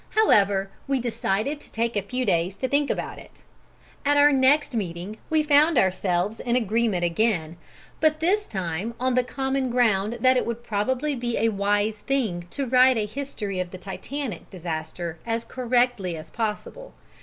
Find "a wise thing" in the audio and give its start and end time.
11.37-12.47